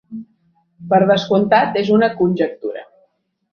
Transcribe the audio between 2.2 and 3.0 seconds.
conjectura.